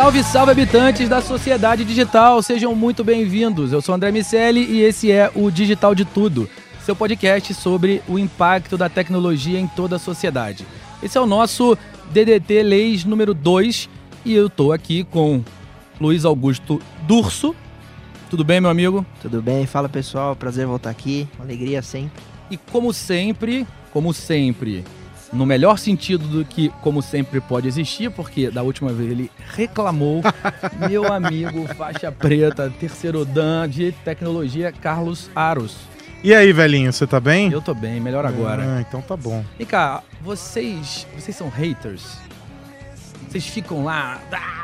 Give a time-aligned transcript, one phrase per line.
[0.00, 3.70] Salve, salve habitantes da sociedade digital, sejam muito bem-vindos.
[3.70, 6.48] Eu sou André Miceli e esse é o Digital de Tudo,
[6.82, 10.66] seu podcast sobre o impacto da tecnologia em toda a sociedade.
[11.02, 11.76] Esse é o nosso
[12.10, 13.90] DDT Leis número 2
[14.24, 15.44] e eu tô aqui com
[16.00, 17.54] Luiz Augusto Durso.
[18.30, 19.04] Tudo bem, meu amigo?
[19.20, 19.66] Tudo bem?
[19.66, 22.22] Fala pessoal, prazer voltar aqui, alegria sempre.
[22.50, 24.82] E como sempre, como sempre,
[25.32, 30.22] no melhor sentido do que como sempre pode existir, porque da última vez ele reclamou,
[30.88, 35.76] meu amigo faixa preta, terceiro dan de tecnologia, Carlos Aros.
[36.22, 37.50] E aí, velhinho, você tá bem?
[37.50, 38.76] Eu tô bem, melhor agora.
[38.76, 39.42] Ah, então tá bom.
[39.58, 42.18] E cá, vocês, vocês são haters?
[43.26, 44.59] Vocês ficam lá, ah,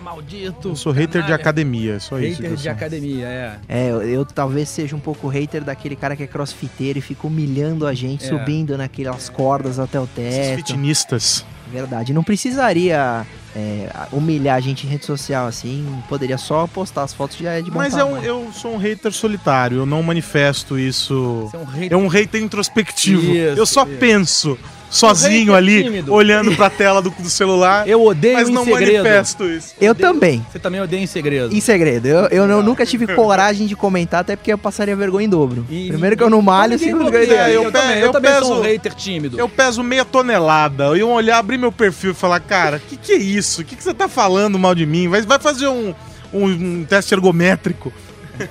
[0.00, 0.68] maldito.
[0.70, 2.36] Eu sou hater de canalha." academia, só isso.
[2.36, 3.58] que Hater eu de academia, é.
[3.68, 7.26] É, eu, eu talvez seja um pouco hater daquele cara que é crossfiteiro e fica
[7.26, 8.28] humilhando a gente, É.
[8.28, 10.56] subindo naquelas cordas até o Esses teto.
[10.56, 11.44] fitinistas.
[11.70, 17.12] Verdade, não precisaria é, humilhar a gente em rede social assim, poderia só postar as
[17.12, 18.24] fotos já é de bom Mas tamanho.
[18.24, 21.42] eu sou um hater solitário, eu não manifesto isso.
[21.50, 21.92] Você é um hater.
[21.92, 23.20] É um hater introspectivo.
[23.22, 23.96] Isso, eu só isso.
[23.98, 24.58] penso
[24.90, 26.12] sozinho hater ali, tímido.
[26.12, 29.04] olhando pra tela do, do celular, Eu odeio mas em não segredo.
[29.04, 29.74] manifesto isso.
[29.80, 31.54] Eu Odeio- também, Você também odeia em segredo.
[31.54, 32.06] em segredo.
[32.08, 35.66] Eu, eu não- nunca tive coragem de comentar, até porque eu passaria vergonha em dobro.
[35.70, 37.20] E Primeiro que eu não malho, segundo que eu...
[37.38, 39.38] É, eu, eu também, eu eu também sou peso- um hater tímido.
[39.38, 40.84] Eu peso meia tonelada.
[40.84, 43.60] Eu ia olhar, abrir meu perfil e falar, cara, que que é isso?
[43.60, 45.08] O que, que você tá falando mal de mim?
[45.08, 45.94] Vai, vai fazer um,
[46.32, 47.92] um, um teste ergométrico.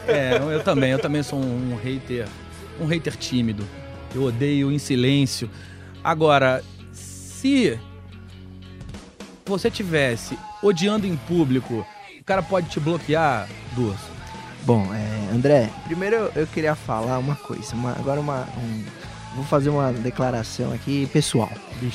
[0.05, 2.25] É, eu também, eu também sou um, um hater,
[2.77, 3.63] um hater tímido.
[4.13, 5.49] Eu odeio em silêncio.
[6.07, 6.63] Agora,
[6.93, 7.77] se
[9.45, 11.85] você tivesse odiando em público,
[12.17, 13.45] o cara pode te bloquear,
[13.75, 14.09] Durso.
[14.63, 18.85] Bom, é, André, primeiro eu, eu queria falar uma coisa, uma- agora uma, um-
[19.37, 21.49] vou fazer uma declaração aqui pessoal.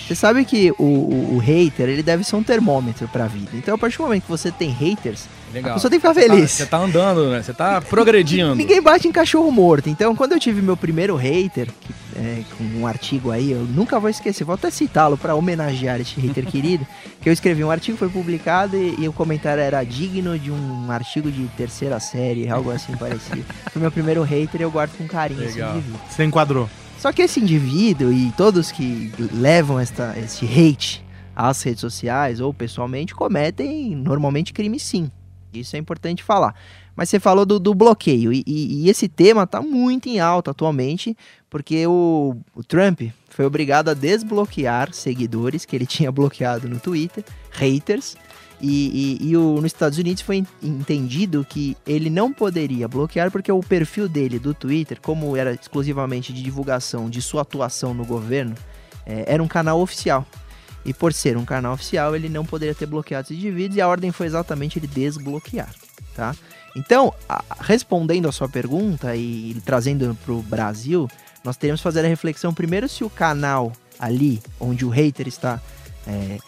[0.07, 3.51] Você sabe que o, o- o hater, ele deve ser um termômetro pra vida.
[3.55, 5.73] Então, a partir do momento que você tem haters, Legal.
[5.73, 6.51] A pessoa tem que ficar tá- feliz.
[6.51, 7.43] Você tá, andando, né?
[7.43, 8.55] Você tá progredindo.
[8.55, 9.91] ninguém bate em cachorro morto.
[9.91, 14.01] Então, quando eu tive meu primeiro hater, que, é, com um artigo aí, eu nunca
[14.01, 16.87] vou esquecer, vou até citá-lo pra homenagear este hater querido,
[17.21, 20.91] que eu escrevi um artigo, foi publicado e, e o comentário era digno de um
[20.91, 23.45] artigo de terceira série, algo assim parecido.
[23.71, 25.77] Foi meu primeiro hater e eu guardo com carinho esse Legal.
[25.77, 26.01] indivíduo.
[26.09, 26.69] Você enquadrou.
[27.03, 31.05] Só que esse indivíduo e todos que levam esta, esse hate
[31.35, 35.11] às redes sociais ou pessoalmente cometem normalmente crime sim.
[35.53, 36.55] Isso é importante falar.
[36.95, 40.53] Mas você falou do, do bloqueio e, e- e esse tema está muito em alta
[40.53, 41.17] atualmente
[41.51, 47.25] porque o, o Trump foi obrigado a desbloquear seguidores que ele tinha bloqueado no Twitter,
[47.51, 48.17] haters,
[48.63, 53.31] e, e- e o- nos Estados Unidos foi en- entendido que ele não poderia bloquear
[53.31, 58.05] porque o perfil dele do Twitter, como era exclusivamente de divulgação de sua atuação no
[58.05, 58.55] governo,
[59.05, 60.25] eh, era um canal oficial.
[60.85, 63.89] E por ser um canal oficial, ele não poderia ter bloqueado esses indivíduos e a
[63.89, 65.73] ordem foi exatamente ele desbloquear,
[66.15, 66.35] tá?
[66.77, 71.09] Então, a- respondendo a sua pergunta e, trazendo para o Brasil,
[71.45, 75.61] nós teríamos que fazer a reflexão primeiro se o canal ali, onde o hater está
[76.07, 76.39] é,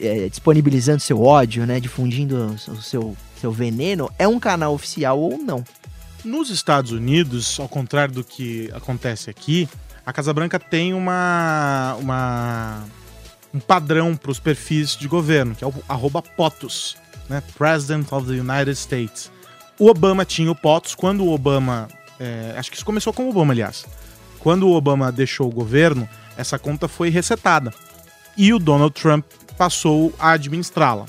[0.00, 5.38] é, disponibilizando seu ódio, né, difundindo o seu, seu veneno, é um canal oficial ou
[5.38, 5.64] não.
[6.24, 9.68] Nos Estados Unidos, ao contrário do que acontece aqui,
[10.06, 12.84] a Casa Branca tem uma, uma
[13.54, 16.96] um padrão para os perfis de governo, que é o arroba POTUS,
[17.28, 17.42] né?
[17.56, 19.30] President of the United States.
[19.78, 20.94] O Obama tinha o POTUS.
[20.94, 21.88] Quando o Obama...
[22.18, 23.86] é, acho que isso começou com o Obama, aliás.
[24.40, 27.72] Quando o Obama deixou o governo, essa conta foi resetada.
[28.36, 29.24] E o Donald Trump
[29.56, 31.06] passou a administrá-la.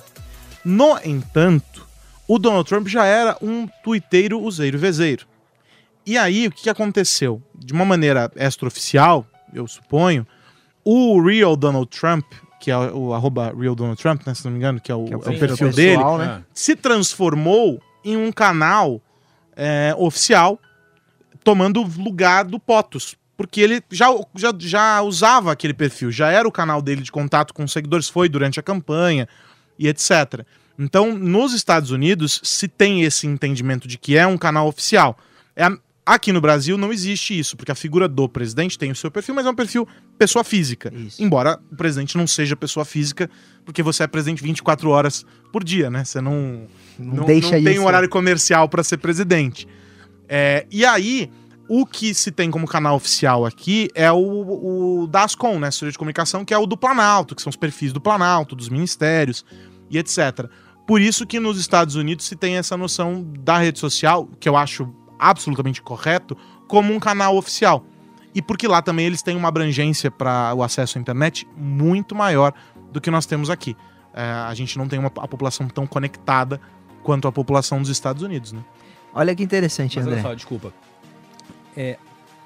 [0.63, 1.87] No entanto,
[2.27, 5.25] o Donald Trump já era um tuiteiro useiro vezeiro.
[6.05, 7.41] E aí, o que aconteceu?
[7.53, 10.25] De uma maneira extraoficial, eu suponho,
[10.83, 12.25] o real Donald Trump,
[12.59, 15.05] que é o arroba real Donald Trump, né, se não me engano, que é o,
[15.05, 16.43] Que é o é perfil perfil pessoal, dele, né?
[16.53, 19.01] se transformou em um canal
[19.55, 20.59] é, oficial,
[21.43, 23.15] tomando lugar do POTUS.
[23.37, 27.53] Porque ele já, já, já usava aquele perfil, já era o canal dele de contato
[27.53, 29.27] com os seguidores, foi durante a campanha
[29.77, 30.45] e etc.
[30.79, 35.17] Então, nos Estados Unidos, se tem esse entendimento de que é um canal oficial.
[35.55, 38.95] É a- aqui no Brasil não existe isso, porque a figura do presidente tem o
[38.95, 40.93] seu perfil, mas é um perfil pessoa física.
[40.95, 41.21] Isso.
[41.21, 43.29] Embora o presidente não seja pessoa física,
[43.65, 46.03] porque você é presidente 24 horas por dia, né?
[46.05, 46.67] Você não,
[46.99, 49.67] não, deixa não tem um horário comercial para ser presidente.
[50.27, 51.29] É, e aí,
[51.67, 55.67] o que se tem como canal oficial aqui é o, o da Ascom, né?
[55.67, 58.69] Assessoria de Comunicação, que é o do Planalto, que são os perfis do Planalto, dos
[58.69, 59.43] ministérios
[59.89, 60.49] e etc.
[60.85, 64.55] Por isso que nos Estados Unidos se tem essa noção da rede social, que eu
[64.55, 67.83] acho absolutamente correto, como um canal oficial.
[68.33, 72.53] E porque lá também eles têm uma abrangência para o acesso à internet muito maior
[72.91, 73.75] do que nós temos aqui.
[74.13, 76.59] É, a gente não tem uma, a população tão conectada
[77.01, 78.63] quanto a população dos Estados Unidos, né?
[79.13, 80.29] Olha que interessante, Mas olha André.
[80.29, 80.73] só, desculpa.
[81.75, 81.97] É,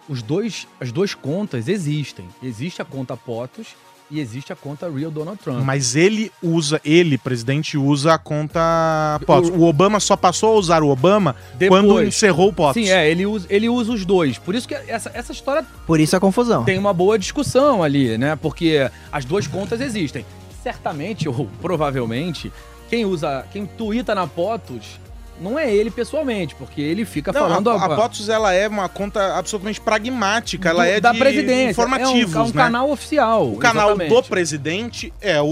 [0.07, 2.27] os dois, as duas contas existem.
[2.41, 3.67] Existe a conta POTUS
[4.11, 5.63] e existe a conta Real Donald Trump.
[5.63, 9.49] Mas ele usa, ele, presidente, usa a conta POTUS.
[9.51, 11.35] O Obama só passou a usar o Obama
[11.67, 12.83] quando encerrou o POTUS.
[12.83, 14.39] Sim, é, ele usa, ele usa os dois.
[14.39, 16.63] Por isso que essa, essa história Por isso a confusão.
[16.63, 18.35] tem uma boa discussão ali, né?
[18.35, 20.25] Porque as duas contas existem.
[20.63, 22.51] Certamente, ou provavelmente,
[22.89, 24.99] quem usa, quem tuita na POTUS
[25.39, 27.69] não é ele pessoalmente, porque ele fica Não, falando...
[27.69, 31.71] a, a POTUS ela é uma conta absolutamente pragmática, ela do- é da de presidência.
[31.71, 32.53] informativos, é um, é um né?
[32.53, 33.47] canal oficial.
[33.53, 34.13] O canal exatamente.
[34.13, 35.45] do presidente é o,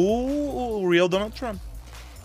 [0.84, 1.56] o Real Donald Trump.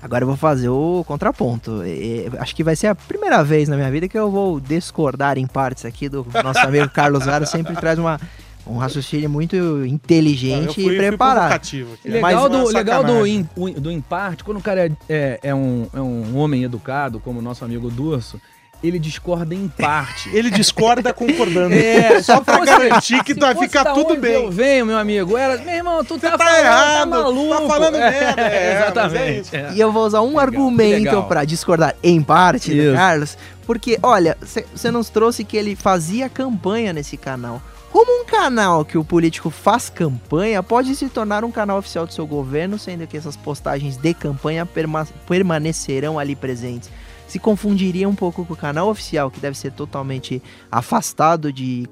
[0.02, 1.84] Agora eu vou fazer o contraponto.
[1.86, 5.38] E- acho que vai ser a primeira vez na minha vida que eu vou discordar
[5.38, 7.46] em partes aqui do nosso amigo Carlos Gara.
[7.46, 8.20] Sempre traz uma,
[8.66, 11.60] um raciocínio muito inteligente Eu fui- e preparado.
[11.60, 15.54] Mas Legal, do, legal do, in, o- do emparte, quando o cara é, é, é
[15.54, 18.40] um, é um homem educado, como o nosso amigo Durso,
[18.82, 20.28] ele discorda em parte.
[20.32, 21.72] Ele discorda concordando.
[21.78, 24.32] É, só pra fosse- garantir que vai ficar tudo bem.
[24.34, 25.36] Eu venho, meu amigo.
[25.36, 27.60] Era, meu irmão, tu tá, tá falando, errado, tá maluco.
[27.62, 29.50] tá falando É, merda, é, exatamente.
[29.52, 29.72] mas é.
[29.74, 31.24] E eu vou usar um Legal, argumento legal.
[31.28, 32.72] pra discordar em parte.
[32.94, 37.62] Carlos, porque, olha, você nos trouxe que ele fazia campanha nesse canal.
[37.92, 42.12] Como um canal que o político faz campanha pode se tornar um canal oficial do
[42.12, 46.90] seu governo, sendo que essas postagens de campanha perma- permanecerão ali presentes?
[47.28, 51.86] Se confundiria um pouco com o canal oficial, que deve ser totalmente afastado de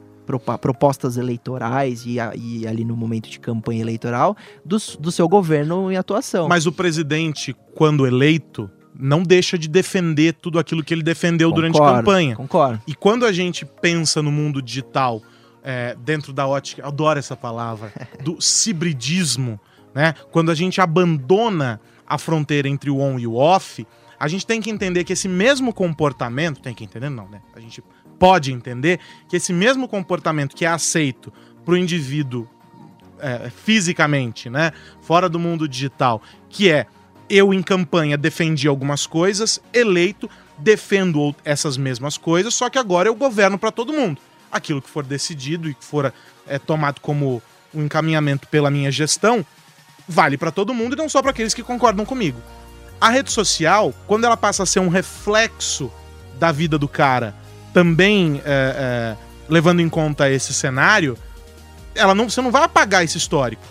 [0.60, 5.96] propostas eleitorais e, e ali no momento de campanha eleitoral do, do seu governo em
[5.96, 6.48] atuação.
[6.48, 11.76] Mas o presidente, quando eleito, não deixa de defender tudo aquilo que ele defendeu durante
[11.76, 12.36] a Concordo, campanha.
[12.36, 12.82] Concordo.
[12.86, 15.20] E quando a gente pensa no mundo digital,
[15.62, 17.92] é, dentro da ótica, adoro essa palavra,
[18.22, 19.60] do cibridismo,
[19.94, 20.14] né?
[20.30, 23.86] Quando a gente abandona a fronteira entre o on e o off,
[24.18, 27.40] a gente tem que entender que esse mesmo comportamento, tem que entender não, né?
[27.54, 27.82] A gente
[28.18, 31.32] pode entender que esse mesmo comportamento que é aceito
[31.64, 32.46] para o indivíduo
[33.18, 34.72] é, fisicamente, né?
[35.00, 36.86] Fora do mundo digital, que é
[37.28, 43.14] eu em campanha defendi algumas coisas, eleito defendo essas mesmas coisas, só que agora eu
[43.14, 44.20] governo para todo mundo.
[44.50, 46.12] Aquilo que for decidido e que for
[46.46, 47.42] é, tomado como
[47.72, 49.44] um encaminhamento pela minha gestão,
[50.08, 52.40] vale para todo mundo e não só para aqueles que concordam comigo.
[53.00, 55.90] A rede social, quando ela passa a ser um reflexo
[56.38, 57.34] da vida do cara,
[57.72, 59.16] também é, é,
[59.48, 61.16] levando em conta esse cenário,
[61.94, 63.62] ela não, você não vai apagar esse histórico.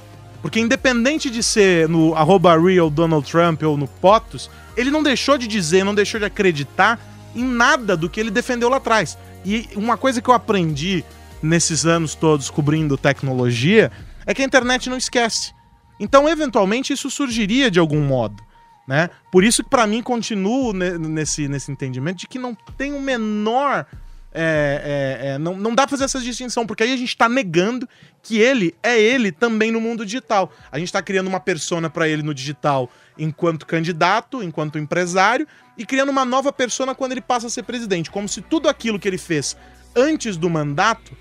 [0.41, 5.37] Porque independente de ser no arroba real Donald Trump ou no POTUS, ele não deixou
[5.37, 6.99] de dizer, não deixou de acreditar
[7.35, 9.17] em nada do que ele defendeu lá atrás.
[9.45, 11.03] E uma coisa que eu aprendi
[11.41, 13.91] nesses anos todos cobrindo tecnologia
[14.25, 15.53] é que a internet não esquece.
[15.99, 18.41] Então, eventualmente, isso surgiria de algum modo.
[18.87, 19.09] Né?
[19.31, 23.01] Por isso que, para mim, continuo ne- nesse, nesse entendimento de que não tem o
[23.01, 23.85] menor.
[24.33, 27.27] é, é, é, não, não dá pra fazer essa distinção, porque aí a gente tá
[27.29, 27.87] negando
[28.23, 30.51] que ele é ele também no mundo digital.
[30.71, 35.47] A gente tá criando uma persona para ele no digital enquanto candidato, enquanto empresário,
[35.77, 38.09] e criando uma nova persona quando ele passa a ser presidente.
[38.09, 39.55] Como se tudo aquilo que ele fez
[39.95, 41.15] antes do mandato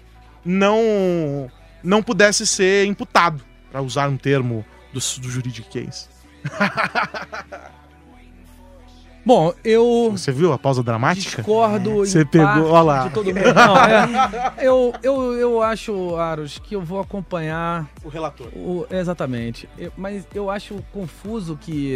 [0.45, 1.50] não,
[1.83, 6.09] não pudesse ser imputado, para usar um termo do, do juridiquês.
[9.25, 11.37] Bom, eu Você viu a pausa dramática?
[11.43, 13.09] discordo Você em pegou- parte ó lá.
[13.09, 13.55] de todo mundo.
[13.55, 18.47] Não, é, eu, eu, eu acho, Aros, que eu vou acompanhar O relator.
[18.55, 19.69] O- exatamente.
[19.77, 21.93] Eu- mas eu acho confuso que.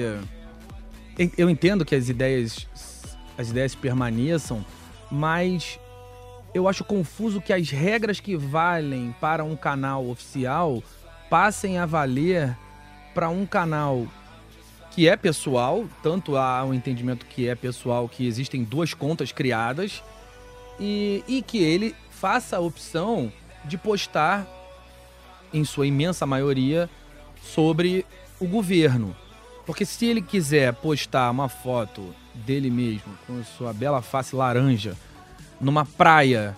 [1.19, 2.67] eu- Eu entendo que as ideias.
[3.39, 4.63] As ideias permaneçam,
[5.11, 5.81] mas
[6.53, 10.83] eu acho confuso que as regras que valem para um canal oficial
[11.31, 12.55] passem a valer
[13.15, 14.07] para um canal
[14.95, 20.03] que é pessoal, tanto há um entendimento que é pessoal que existem duas contas criadas
[20.79, 23.33] e, e que ele faça a opção
[23.65, 24.47] de postar
[25.53, 26.89] em sua imensa maioria,
[27.43, 28.07] sobre
[28.41, 29.15] o governo.
[29.67, 34.97] Porque se ele quiser postar uma foto dele mesmo, com sua bela face laranja,
[35.61, 36.57] numa praia,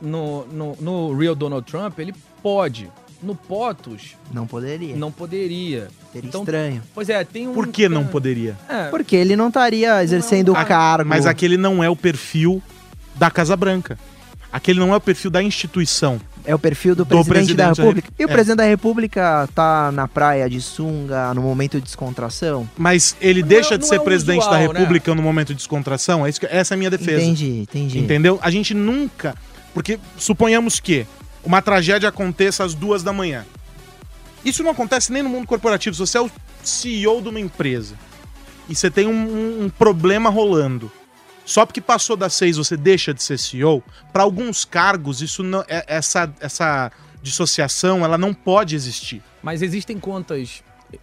[0.00, 2.90] no, no, no Real Donald Trump, ele pode.
[3.26, 4.94] No POTUS, Não poderia.
[4.96, 5.88] não poderia.
[6.12, 6.80] Seria Então, estranho.
[6.94, 7.52] Pois é, tem um...
[7.52, 8.56] Por que não poderia?
[8.68, 11.08] É, Porque ele não estaria exercendo o cargo.
[11.08, 12.62] Mas aquele não é o perfil
[13.16, 13.98] da Casa Branca.
[14.52, 16.20] Aquele não é o perfil da instituição.
[16.44, 18.08] É o perfil do Do presidente, presidente da da República.
[18.08, 18.32] Rep- E o é.
[18.32, 22.68] presidente da República tá na praia de sunga, no momento de descontração?
[22.78, 24.66] Mas ele Não é- deixa de ser é presidente usual, da né?
[24.78, 26.24] República no momento de descontração?
[26.24, 27.20] É isso que- essa é a minha defesa.
[27.20, 27.98] Entendi, entendi.
[27.98, 28.38] Entendeu?
[28.40, 29.34] A gente nunca.
[29.74, 31.04] Porque suponhamos que
[31.46, 33.46] uma tragédia aconteça às duas da manhã.
[34.44, 35.94] Isso não acontece nem no mundo corporativo.
[35.94, 36.30] Se você é o
[36.62, 37.94] CEO de uma empresa
[38.68, 40.90] e você tem um, um- problema rolando,
[41.44, 45.64] só porque passou das seis você deixa de ser CEO, para alguns cargos, isso não,
[45.68, 46.90] é- essa, essa
[47.22, 49.22] dissociação ela não pode existir.
[49.42, 50.62] Mas existem contas,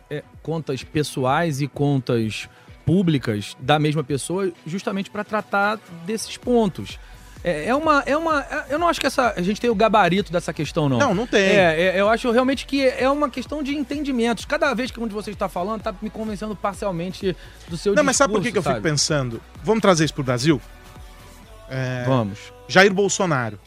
[0.10, 2.48] é, contas pessoais e contas
[2.86, 7.00] públicas da mesma pessoa justamente para tratar desses pontos.
[7.44, 8.42] É, é uma, é uma.
[8.42, 10.98] é- Eu não acho que essa, a gente tem o gabarito dessa questão, não.
[10.98, 11.42] Não, não tem.
[11.42, 14.46] É, é, eu acho realmente que é uma questão de entendimentos.
[14.46, 17.36] Cada vez que um de vocês está falando, tá me convencendo parcialmente
[17.68, 19.42] do seu Não, mas sabe por que, discurso, que eu fico pensando?
[19.62, 20.62] Vamos trazer isso pro Brasil?
[21.70, 22.40] É, Vamos.
[22.68, 23.60] Jair Bolsonaro.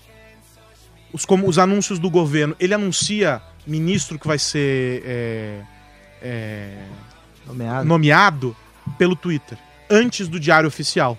[1.13, 2.57] Os, como, os anúncios do governo.
[2.59, 5.61] Ele anuncia ministro que vai ser é,
[6.23, 6.79] é,
[7.47, 7.85] Nomeado.
[7.87, 8.57] nomeado
[8.97, 9.59] pelo Twitter,
[9.91, 11.19] antes do Diário Oficial.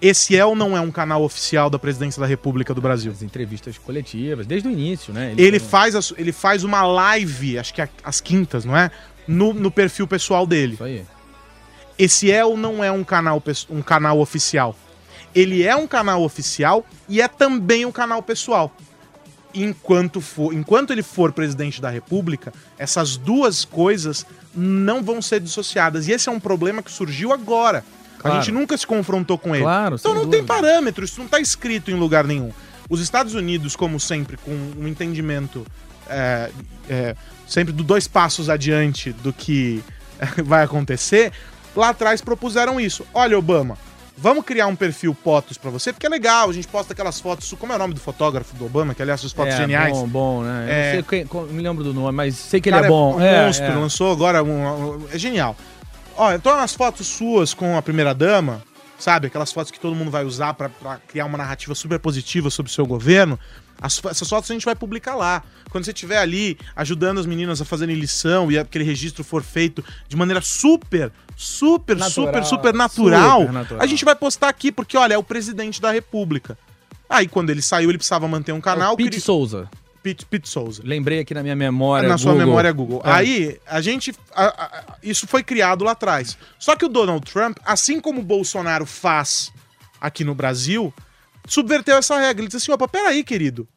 [0.00, 3.10] Esse é ou não é um canal oficial da Presidência da República do Brasil?
[3.10, 5.34] As entrevistas coletivas, desde o início, né?
[5.36, 8.90] Ele faz, a ele faz uma live, acho que é às quintas, não é?
[9.26, 10.74] No, no perfil pessoal dele.
[10.74, 11.04] Isso aí.
[11.98, 14.76] Esse é ou não é um canal, um canal oficial?
[15.34, 18.72] Ele é um canal oficial e é também um canal pessoal.
[19.52, 24.24] Enquanto, for, enquanto ele for presidente da República, essas duas coisas
[24.54, 26.06] não vão ser dissociadas.
[26.06, 27.84] E esse é um problema que surgiu agora.
[28.18, 28.36] Claro.
[28.36, 29.64] A gente nunca se confrontou com ele.
[29.64, 30.46] Claro, então não tem dúvida.
[30.54, 32.50] parâmetro, isso não está escrito em lugar nenhum.
[32.90, 35.66] Os Estados Unidos, como sempre, com um entendimento
[36.08, 36.50] é,
[36.88, 37.14] é,
[37.46, 39.82] sempre do dois passos adiante do que
[40.44, 41.32] vai acontecer,
[41.76, 43.06] lá atrás propuseram isso.
[43.12, 43.76] Olha, Obama,
[44.16, 47.54] vamos criar um perfil POTUS pra você, porque é legal, a gente posta aquelas fotos.
[47.58, 49.92] Como é o nome do fotógrafo do Obama, que aliás, as fotos é, geniais.
[49.96, 50.64] Bom, bom, né?
[50.66, 50.96] Eu É.
[50.96, 53.16] não sei me lembro do nome, mas sei que ele é bom.
[53.16, 53.74] um é, monstro, é.
[53.74, 55.54] lançou agora um, um- é genial.
[56.18, 58.62] Ó, então umas fotos suas com a primeira dama,
[58.98, 59.28] sabe?
[59.28, 62.70] Aquelas fotos que todo mundo vai usar pra, pra criar uma narrativa super positiva sobre
[62.70, 63.38] o seu governo.
[63.80, 65.44] As essas fotos a gente vai publicar lá.
[65.70, 69.84] Quando você estiver ali ajudando as meninas a fazerem lição e aquele registro for feito
[70.08, 73.80] de maneira super, super, Natural, super, super natural, super natural.
[73.82, 76.58] a gente vai postar aqui, porque olha, é o presidente da república.
[77.08, 78.90] Aí quando ele saiu, ele precisava manter um canal.
[78.90, 79.70] É o Pete cri- Souza.
[80.08, 80.82] Pete, Pete Souza.
[80.84, 82.08] Lembrei aqui na minha memória.
[82.08, 82.46] Na sua Google.
[82.46, 83.02] memória Google.
[83.04, 83.10] É.
[83.12, 84.14] Aí, a gente.
[84.34, 86.36] a- a- isso foi criado lá atrás.
[86.58, 89.52] Só que o Donald Trump, assim como o Bolsonaro faz
[90.00, 90.92] aqui no Brasil,
[91.46, 92.40] subverteu essa regra.
[92.42, 93.68] Ele disse assim: opa, peraí, querido.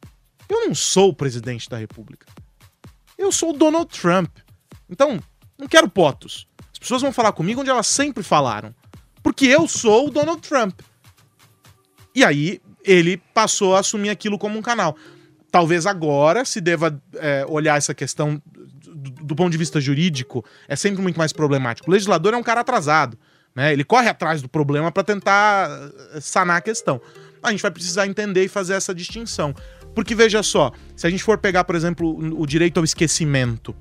[0.48, 2.26] Eu não sou o presidente da República.
[3.16, 4.30] Eu sou o Donald Trump.
[4.90, 5.18] Então,
[5.58, 6.46] não quero potos.
[6.72, 8.74] As pessoas vão falar comigo onde elas sempre falaram.
[9.22, 10.80] Porque eu sou o Donald Trump.
[12.14, 14.96] E aí, ele passou a assumir aquilo como um canal.
[15.52, 18.42] Talvez agora se deva é, olhar essa questão
[18.92, 21.88] do, do ponto de vista jurídico, é sempre muito mais problemático.
[21.88, 23.18] O legislador é um cara atrasado,
[23.54, 23.72] né?
[23.72, 25.68] Ele corre atrás do problema para tentar
[26.14, 27.00] eh, sanar a questão.
[27.42, 29.54] A gente vai precisar entender e fazer essa distinção.
[29.94, 33.74] Porque veja só, se a gente for pegar, por exemplo, o direito ao esquecimento,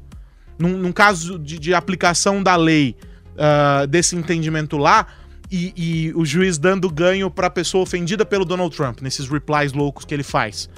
[0.60, 2.98] num, num caso de, de aplicação da lei
[3.38, 5.08] ah, desse entendimento lá,
[5.50, 9.72] e, e o juiz dando ganho para a pessoa ofendida pelo Donald Trump, nesses replies
[9.72, 10.70] loucos que ele faz.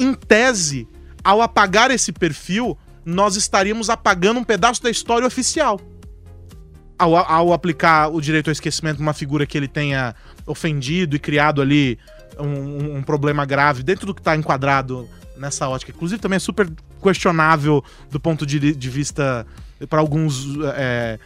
[0.00, 0.88] Em tese,
[1.22, 5.80] ao apagar esse perfil, nós estaríamos apagando um pedaço da história oficial.
[6.98, 10.14] Ao, ao aplicar o direito ao esquecimento numa figura que ele tenha
[10.46, 11.98] ofendido e criado ali
[12.38, 15.92] um, um- um problema grave dentro do que está enquadrado nessa ótica.
[15.94, 16.70] Inclusive, também é super
[17.02, 19.46] questionável do ponto de, de vista
[19.88, 21.18] para alguns é,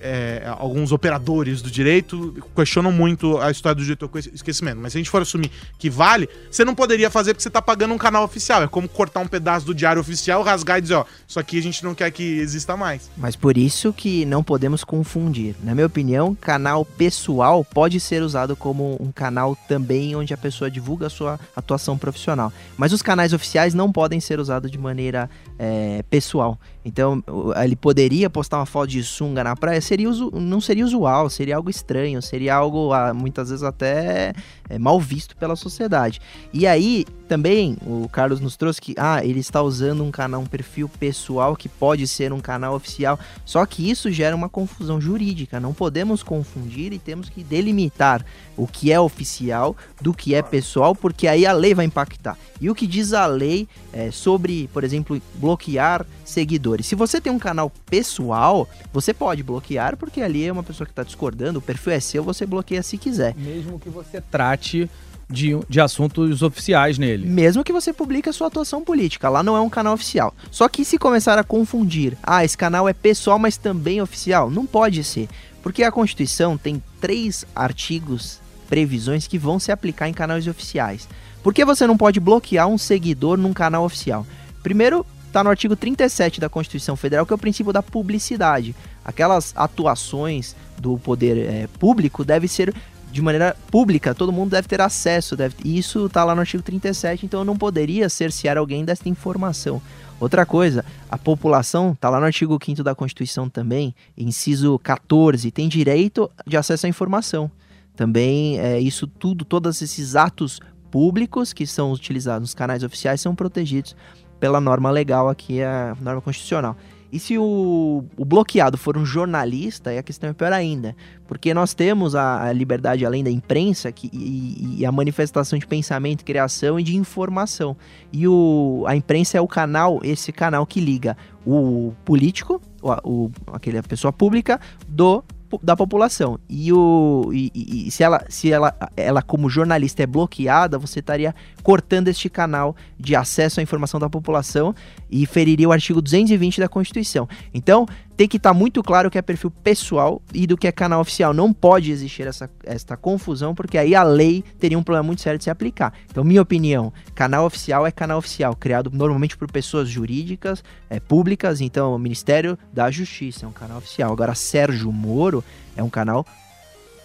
[0.00, 4.78] é, alguns operadores do direito questionam muito a história do diretor com esquecimento.
[4.80, 7.60] Mas se a gente for assumir que vale, você não poderia fazer porque você tá
[7.60, 8.62] pagando um canal oficial.
[8.62, 11.62] É como cortar um pedaço do diário oficial, rasgar e dizer, ó, isso aqui a
[11.62, 13.10] gente não quer que exista mais.
[13.16, 15.54] Mas por isso que não podemos confundir.
[15.62, 20.70] Na minha opinião, canal pessoal pode ser usado como um canal também onde a pessoa
[20.70, 22.52] divulga a sua atuação profissional.
[22.76, 25.28] Mas os canais oficiais não podem ser usados de maneira
[25.58, 26.58] é, pessoal.
[26.84, 27.22] Então,
[27.62, 31.68] ele poderia postar uma foto de sunga na praia, seria não seria usual, seria algo
[31.68, 34.32] estranho, seria algo ah, muitas vezes até
[34.68, 36.20] é, mal visto pela sociedade.
[36.52, 40.46] E aí, também, o Carlos nos trouxe que, ah, ele está usando um canal, um
[40.46, 45.58] perfil pessoal que pode ser um canal oficial, só que isso gera uma confusão jurídica,
[45.58, 48.24] não podemos confundir e temos que delimitar
[48.56, 52.38] o que é oficial do que é pessoal, porque aí a lei vai impactar.
[52.60, 56.86] E o que diz a lei é, sobre, por exemplo, bloquear seguidores.
[56.86, 60.92] Se você tem um canal pessoal, você pode bloquear, porque ali é uma pessoa que
[60.92, 63.34] está discordando, o perfil é seu, você bloqueia se quiser.
[63.36, 64.88] Mesmo que você trate
[65.30, 67.26] de, de assuntos oficiais nele.
[67.26, 70.34] Mesmo que você publique a sua atuação política, lá não é um canal oficial.
[70.50, 74.66] Só que se começar a confundir, ah, esse canal é pessoal, mas também oficial, não
[74.66, 75.28] pode ser.
[75.62, 81.08] Porque a Constituição tem três artigos, previsões que vão se aplicar em canais oficiais.
[81.42, 84.26] Por que você não pode bloquear um seguidor num canal oficial?
[84.62, 88.74] Primeiro, está no artigo 37 da Constituição Federal, que é o princípio da publicidade.
[89.04, 92.74] Aquelas atuações do poder é, público devem ser
[93.12, 95.36] de maneira pública, todo mundo deve ter acesso.
[95.36, 99.80] Deve, isso está lá no artigo 37, então eu não poderia cercear alguém dessa informação.
[100.18, 105.68] Outra coisa, a população, está lá no artigo 5 da Constituição também, inciso 14, tem
[105.68, 107.50] direito de acesso à informação.
[107.96, 110.60] Também é, isso tudo, todos esses atos
[110.90, 113.94] públicos que são utilizados nos canais oficiais são protegidos
[114.40, 116.76] pela norma legal aqui, a norma constitucional.
[117.12, 120.94] E se o, o, bloqueado for um jornalista, aí a questão é pior ainda.
[121.26, 125.66] Porque nós temos a, a liberdade além da imprensa que, e, e, a manifestação de
[125.66, 127.76] pensamento, criação e de informação.
[128.12, 132.92] E o, a imprensa é o canal, esse canal que liga o político, o,
[133.26, 135.24] o, aquele, pessoa pública, do
[135.62, 136.38] da população.
[136.48, 141.34] E, o, e, e, se, ela, se ela, ela, como jornalista, é bloqueada, você estaria
[141.62, 144.74] cortando este canal de acesso à informação da população
[145.10, 147.28] e feriria o artigo 220 da Constituição.
[147.52, 147.86] Então,
[148.20, 150.72] tem que estar tá muito claro o que é perfil pessoal e do que é
[150.72, 151.32] canal oficial.
[151.32, 155.38] Não pode existir essa, essa confusão, porque aí a lei teria um problema muito sério
[155.38, 155.94] de se aplicar.
[156.10, 161.62] Então, minha opinião, canal oficial é canal oficial, criado normalmente por pessoas jurídicas, é, públicas,
[161.62, 164.12] então o Ministério da Justiça é um canal oficial.
[164.12, 165.39] Agora, Sérgio Moro
[165.76, 166.26] é um canal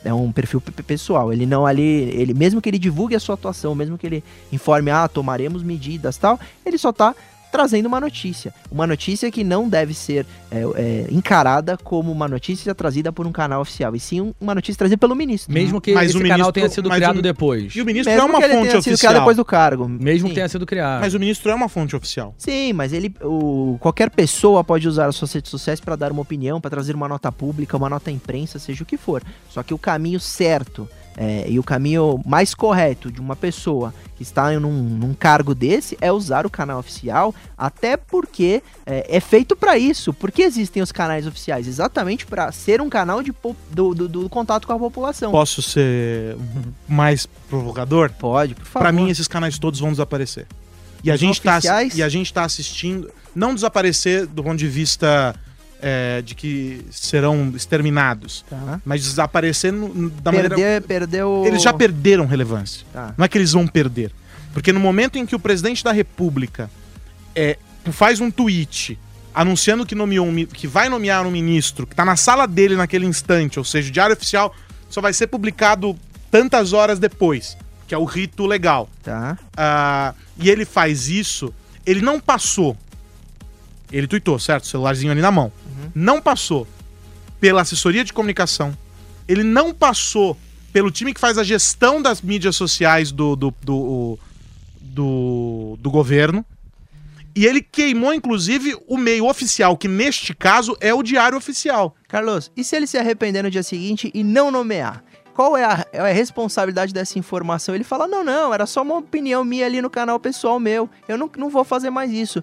[0.06, 1.34] é um perfil pessoal.
[1.34, 4.91] Ele não ali, ele mesmo que ele divulgue a sua atuação, mesmo que ele informe,
[4.91, 7.15] ah, tomaremos medidas, tal, ele só tá
[7.51, 8.53] trazendo uma notícia.
[8.71, 13.31] Uma notícia que não deve ser é, é, encarada como uma notícia trazida por um
[13.31, 15.53] canal oficial, e sim uma notícia trazida pelo ministro.
[15.53, 17.75] Mesmo que mas esse ministro, canal tenha sido criado depois.
[17.75, 18.81] E o ministro Mesmo é uma fonte tenha oficial.
[18.81, 19.88] Sido criado depois do cargo.
[19.88, 20.29] Mesmo sim.
[20.29, 21.01] que tenha sido criado.
[21.01, 22.34] Mas o ministro é uma fonte oficial.
[22.38, 26.21] Sim, mas ele, o, qualquer pessoa pode usar as suas redes sociais para dar uma
[26.21, 29.23] opinião, para trazer uma nota pública, uma nota imprensa, seja o que for.
[29.49, 34.23] Só que o caminho certo é, e o caminho mais correto de uma pessoa que
[34.23, 39.56] está num, num cargo desse é usar o canal oficial, até porque é, é feito
[39.56, 40.13] para isso.
[40.13, 41.67] Porque existem os canais oficiais?
[41.67, 43.34] Exatamente para ser um canal de,
[43.71, 45.32] do, do, do, contato com a população.
[45.32, 46.38] Posso ser
[46.88, 48.12] mais provocador?
[48.12, 48.84] Pode, por favor.
[48.84, 50.47] Para mim, esses canais todos vão desaparecer.
[51.04, 51.60] E a, gente tá,
[51.93, 53.12] e a gente tá assistindo.
[53.36, 55.36] Não desaparecer do ponto de vista
[55.82, 58.80] é, de que serão exterminados, tá.
[58.86, 60.82] mas desaparecer no, da Perder, maneira.
[60.82, 61.44] Perdeu...
[61.46, 62.86] Eles já perderam relevância.
[62.92, 63.14] Tá.
[63.18, 64.12] Não é que eles vão perder.
[64.54, 66.70] Porque no momento em que o presidente da República
[67.36, 67.58] é,
[67.92, 68.98] faz um tweet
[69.34, 73.06] anunciando que, nomeou um, que vai nomear um ministro que está na sala dele naquele
[73.06, 74.56] instante, ou seja, o diário oficial
[74.90, 75.96] só vai ser publicado
[76.32, 78.90] tantas horas depois, que é o rito legal.
[79.04, 79.38] Tá.
[79.54, 81.54] Uh, e ele faz isso,
[81.86, 82.78] ele não passou.
[83.92, 84.68] Ele tweetou, certo?
[84.68, 85.52] Celularzinho ali na mão
[85.93, 86.67] não passou
[87.39, 88.76] pela assessoria de comunicação,
[89.28, 90.38] ele não passou
[90.71, 94.19] pelo time que faz a gestão das mídias sociais do, do, do,
[94.82, 96.45] do, do governo.
[97.36, 101.95] E ele queimou, inclusive, o meio oficial, que neste caso é o Diário Oficial.
[102.08, 105.04] Carlos, e se ele se arrepender no dia seguinte e não nomear?
[105.36, 107.76] Qual é a, é a, responsabilidade dessa informação?
[107.76, 110.89] Ele fala: não, não, era só uma opinião minha ali no canal pessoal meu.
[111.10, 112.41] Eu não, não vou fazer mais isso.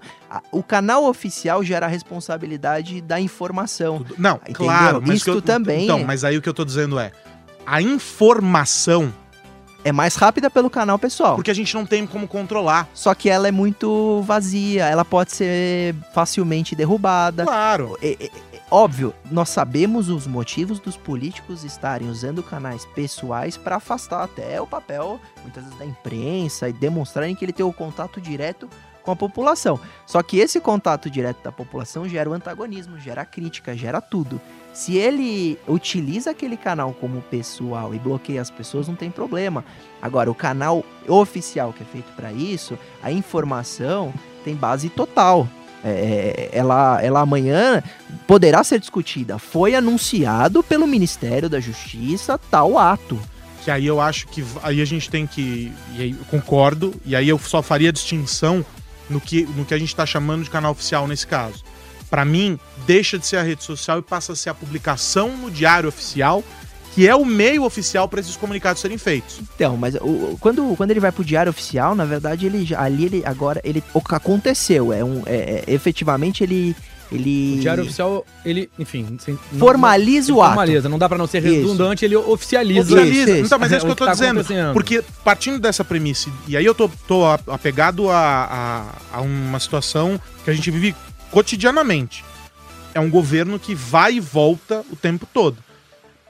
[0.53, 3.99] O canal oficial gera a responsabilidade da informação.
[3.99, 4.55] Tudo, não, Entendeu?
[4.55, 5.03] claro.
[5.05, 5.85] Mas Isto também.
[5.85, 7.13] Então, mas aí o que eu tô dizendo é:
[7.65, 9.13] a informação.
[9.85, 11.35] É mais rápida pelo canal pessoal.
[11.35, 12.89] Porque a gente não tem como controlar.
[12.95, 17.43] Só que ela é muito vazia, ela pode ser facilmente derrubada.
[17.43, 17.99] Claro
[18.73, 24.67] óbvio, nós sabemos os motivos dos políticos estarem usando canais pessoais para afastar até o
[24.67, 28.67] papel, muitas vezes, da imprensa e demonstrarem que ele tem o contato direto
[29.03, 29.79] com a população.
[30.07, 34.41] Só que esse contato direto da população gera o antagonismo, gera crítica, gera tudo.
[34.73, 39.65] Se ele utiliza aquele canal como pessoal e bloqueia as pessoas, não tem problema.
[40.01, 45.47] Agora, o canal oficial que é feito para isso, a informação tem base total.
[45.85, 47.83] É, ela, ela amanhã
[48.27, 49.39] poderá ser discutida.
[49.39, 53.19] Foi anunciado pelo Ministério da Justiça tal ato.
[53.65, 55.73] Que aí eu acho que aí a gente tem que.
[55.95, 58.65] E aí eu concordo, e aí eu só faria distinção
[59.09, 61.63] no que, no que a gente está chamando de canal oficial nesse caso.
[62.11, 65.51] Para mim, deixa de ser a rede social e passa a ser a publicação no
[65.51, 66.43] diário oficial,
[66.95, 69.41] que é o meio oficial para esses comunicados serem feitos.
[69.55, 73.23] Então, mas o, quando, quando ele vai pro diário oficial, na verdade, ele ali ele
[73.25, 76.77] agora ele o que aconteceu é um é, é, efetivamente ele
[77.11, 79.19] ele O diário oficial, ele, enfim,
[79.53, 80.51] não- formaliza não, o ato.
[80.55, 81.57] formaliza, não dá pra não ser Isso.
[81.57, 82.81] redundante, ele oficializa.
[82.81, 83.31] Oficializa.
[83.33, 83.47] isso.
[83.47, 84.73] Então, mas é isso que o eu tô que tá dizendo.
[84.73, 90.19] Porque partindo dessa premissa, e aí eu tô, tô apegado a, a, a uma situação
[90.43, 90.95] que a gente vive
[91.31, 92.25] cotidianamente.
[92.95, 95.57] É um governo que vai e volta o tempo todo.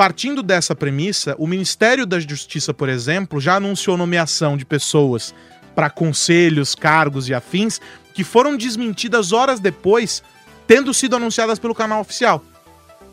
[0.03, 5.33] Partindo dessa premissa, o Ministério da Justiça, por exemplo, já anunciou nomeação de pessoas
[5.77, 7.81] para conselhos, cargos e afins
[8.12, 10.21] que foram desmentidas horas depois,
[10.67, 12.45] tendo sido anunciadas pelo canal oficial.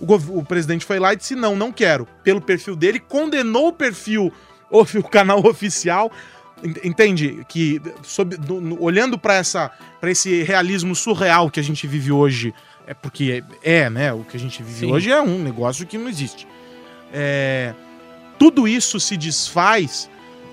[0.02, 2.08] O, o presidente foi lá e disse: não, não quero.
[2.24, 4.34] Pelo perfil dele, condenou o perfil,
[4.72, 6.12] o, o canal oficial.
[6.64, 7.46] Ent- Entende?
[7.48, 9.70] Que sob- do- no- olhando para essa
[10.02, 12.52] para esse realismo surreal que a gente vive hoje,
[12.88, 14.12] é porque é, é, né?
[14.12, 14.92] O que a gente vive Sim.
[14.92, 16.48] hoje é um negócio que não existe.
[17.14, 17.74] É,
[18.38, 20.10] tudo isso se desfaz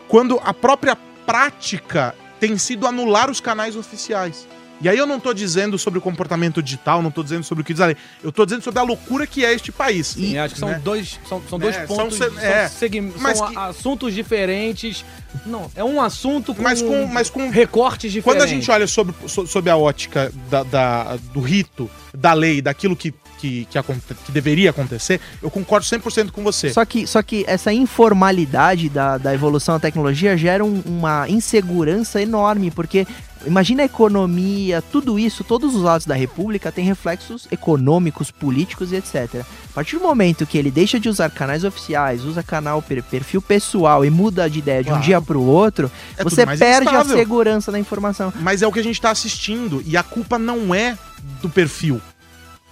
[0.09, 4.47] quando a própria prática tem sido anular os canais oficiais.
[4.81, 7.65] E aí eu não tô dizendo sobre o comportamento digital, não tô dizendo sobre o
[7.65, 7.97] que diz a lei.
[8.23, 10.09] Eu tô dizendo sobre a loucura que é este país.
[10.09, 10.81] Sim, acho que são né?
[10.85, 12.69] dois, são, são dois É, são pontos, são, é.
[12.69, 15.05] segui- Mas são que- assuntos diferentes.
[15.47, 18.25] Não, é um assunto com, Mas com- mas com- recortes diferentes.
[18.25, 22.61] Quando a gente olha sobre, so- sob a ótica da, da- do rito, da lei,
[22.63, 23.79] daquilo que, que, que,
[24.25, 26.71] que deveria acontecer, eu concordo 100% com você.
[26.71, 32.21] Só que, só que essa informalidade da, da evolução da tecnologia gera um- uma insegurança
[32.21, 33.07] enorme, porque
[33.45, 38.97] imagina a economia, tudo isso, todos os lados da república têm reflexos econômicos, políticos e
[38.97, 39.43] etc.
[39.71, 43.43] A partir do momento que ele deixa de usar canais oficiais, usa canal per- perfil
[43.43, 46.93] pessoal e muda de ideia de um dia para o outro, É você perde a
[46.93, 47.17] instável.
[47.17, 48.33] segurança da informação.
[48.41, 49.83] Mas é o que a gente tá assistindo.
[49.87, 50.97] E a culpa não é
[51.43, 52.01] do perfil.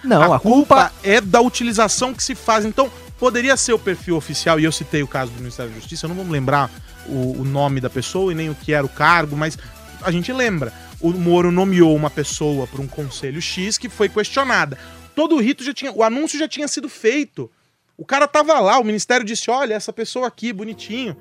[0.02, 2.64] Não, a, culpa, é da utilização que se faz.
[2.64, 6.04] Então, poderia ser o perfil oficial, e eu citei o caso do Ministério da Justiça,
[6.04, 6.70] eu não vou lembrar
[7.06, 9.56] o, o nome da pessoa e nem o que era o cargo, mas
[10.04, 10.72] a gente lembra.
[11.00, 14.78] O Moro nomeou uma pessoa para um conselho X que foi questionada.
[15.16, 15.92] Todo o rito já tinha.
[15.92, 17.50] O anúncio já tinha sido feito.
[17.96, 21.16] O cara tava lá, o ministério disse: olha, essa pessoa aqui, bonitinho.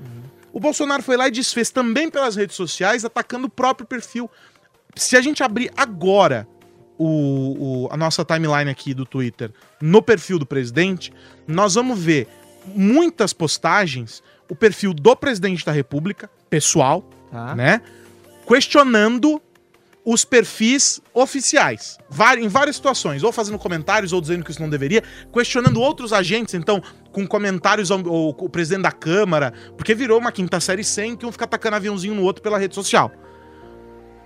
[0.52, 4.30] O Bolsonaro foi lá e desfez também pelas redes sociais, atacando o próprio perfil.
[4.96, 6.48] Se a gente abrir agora
[6.98, 11.12] o, o- a nossa timeline aqui do Twitter no perfil do presidente,
[11.48, 12.28] nós vamos ver
[12.68, 17.56] muitas postagens, o perfil do presidente da República, pessoal, Tá.
[17.56, 17.82] né?
[18.48, 19.42] Questionando
[20.06, 21.98] os perfis oficiais.
[22.38, 25.02] Em várias situações, ou fazendo comentários, ou dizendo que isso não deveria,
[25.32, 30.32] questionando outros agentes, então, com comentários ao, ao- o presidente da Câmara, porque virou uma
[30.32, 33.12] quinta série sem que um fica atacando aviãozinho no outro pela rede social.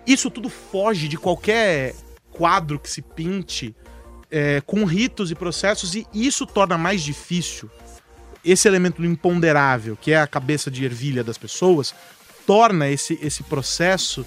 [0.05, 1.93] Isso tudo foge de qualquer
[2.31, 3.75] quadro que se pinte
[4.31, 7.69] é, com ritos e processos, e isso torna mais difícil
[8.43, 11.93] esse elemento do imponderável, que é a cabeça de ervilha das pessoas,
[12.47, 14.25] torna esse, esse processo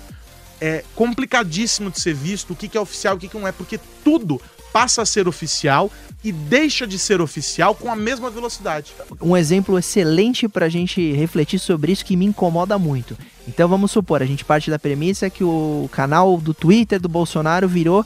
[0.61, 3.49] é, complicadíssimo de ser visto, o que, que é oficial e o que, que não
[3.49, 4.41] é, porque tudo
[4.73, 5.91] passa a ser oficial
[6.23, 8.93] e deixa de ser oficial com a mesma velocidade.
[9.21, 13.17] um exemplo excelente pra gente refletir sobre isso que me incomoda muito.
[13.49, 17.67] Então vamos supor, a gente parte da premissa que o canal do Twitter do Bolsonaro
[17.67, 18.05] virou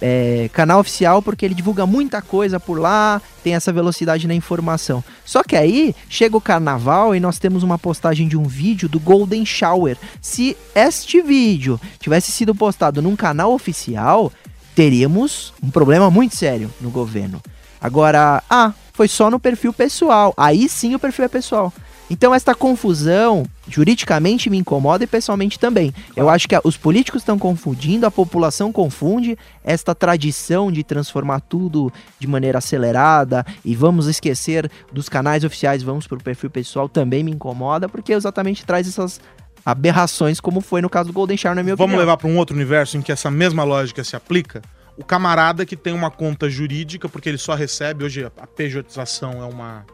[0.00, 5.02] é, canal oficial porque ele divulga muita coisa por lá, tem essa velocidade na informação.
[5.24, 9.00] Só que aí chega o carnaval e nós temos uma postagem de um vídeo do
[9.00, 9.96] Golden Shower.
[10.20, 14.32] Se este vídeo tivesse sido postado num canal oficial,
[14.74, 17.40] teríamos um problema muito sério no governo.
[17.80, 20.34] Agora, ah, foi só no perfil pessoal.
[20.36, 21.72] Aí sim o perfil é pessoal.
[22.08, 25.92] Então esta confusão juridicamente me incomoda e pessoalmente também.
[26.14, 31.40] Eu acho que a- os políticos estão confundindo, a população confunde esta tradição de transformar
[31.40, 36.88] tudo de maneira acelerada e vamos esquecer dos canais oficiais, vamos para o perfil pessoal
[36.88, 39.20] também me incomoda porque exatamente traz essas
[39.64, 42.00] aberrações como foi no caso do Golden Shower na minha Vamos opinião.
[42.06, 44.62] levar para um outro universo em que essa mesma lógica se aplica?
[44.98, 49.44] o camarada que tem uma conta jurídica, porque ele só recebe, hoje a pejotização é
[49.44, 49.84] uma,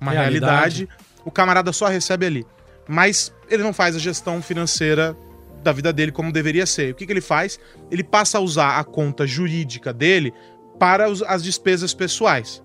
[0.00, 0.84] uma realidade.
[0.84, 0.88] Realidade.
[1.28, 2.46] O camarada só recebe ali.
[2.88, 5.16] Mas ele não faz a gestão financeira
[5.62, 6.92] da vida dele como deveria ser.
[6.92, 7.58] O que, que ele faz?
[7.90, 10.32] Ele passa a usar a conta jurídica dele
[10.78, 12.62] para os- as despesas pessoais.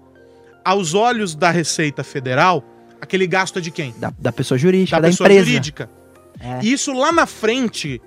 [0.63, 2.63] Aos olhos da Receita Federal,
[3.01, 3.93] aquele gasto é de quem?
[3.97, 5.45] Da, da pessoa jurídica, da da, pessoa empresa.
[5.45, 5.89] jurídica.
[6.39, 6.59] É.
[6.63, 8.01] E isso lá na frente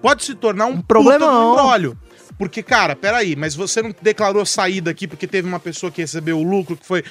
[0.00, 1.98] pode se tornar um, Um do embrólio.
[2.38, 6.38] Porque, cara, peraí, mas você não declarou saída aqui porque teve uma pessoa que recebeu
[6.38, 7.02] o lucro, que foi.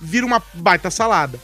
[0.00, 1.40] Vira uma baita salada.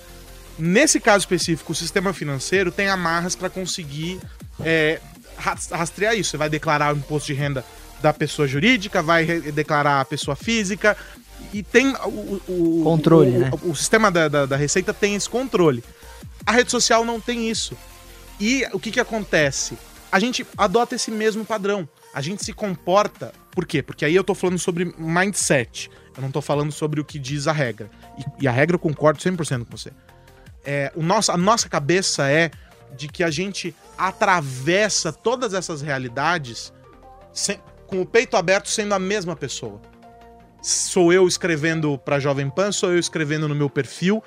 [0.59, 4.21] Nesse caso específico, o sistema financeiro tem amarras para conseguir
[4.61, 5.01] é,
[5.37, 6.31] ras- rastrear isso.
[6.31, 7.65] Você vai declarar o imposto de renda
[8.01, 10.97] da pessoa jurídica, vai declarar a pessoa física.
[11.53, 12.43] E tem o, o-
[12.81, 13.51] o- Controle, o, né?
[13.63, 15.83] o, o sistema da, da, da Receita tem esse controle.
[16.47, 17.77] A rede social não tem isso.
[18.39, 19.77] E o que, que acontece?
[20.13, 21.89] A gente adota esse mesmo padrão.
[22.13, 23.33] A gente se comporta.
[23.51, 23.83] Por quê?
[23.83, 25.91] Porque aí eu tô falando sobre mindset.
[26.17, 27.91] Eu não tô falando sobre o que diz a regra.
[28.19, 29.91] E, e a regra eu concordo 100% com você.
[30.65, 32.51] É, o nosso, a nossa cabeça é
[32.97, 36.73] de que a gente atravessa todas essas realidades
[37.33, 39.81] sem- com o peito aberto sendo a mesma pessoa.
[40.63, 44.23] Sou eu escrevendo pra Jovem Pan, sou eu escrevendo no meu perfil,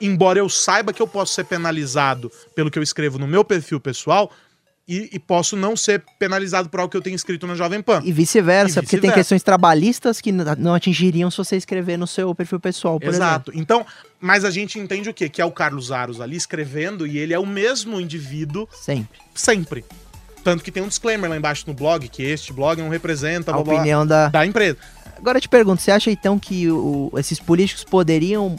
[0.00, 3.78] embora eu saiba que eu posso ser penalizado pelo que eu escrevo no meu perfil
[3.78, 4.30] pessoal
[4.86, 8.02] e, e posso não ser penalizado por algo que eu tenho escrito na Jovem Pan.
[8.04, 12.34] E vice-versa, E porque tem questões trabalhistas que não atingiriam se você escrever no seu
[12.34, 13.24] perfil pessoal, por exemplo.
[13.24, 13.52] Exato.
[13.54, 13.86] Então,
[14.20, 15.28] mas a gente entende o quê?
[15.28, 19.20] Que é o Carlos Aros ali escrevendo e ele é o mesmo indivíduo Sempre.
[19.34, 19.84] sempre.
[20.42, 23.54] Tanto que tem um disclaimer lá embaixo no blog, que este blog não representa A
[23.54, 24.28] blá, blá, blá, opinião da.
[24.28, 24.76] da empresa.
[25.22, 28.56] Agora eu te pergunto, você acha então que o- esses políticos poderiam.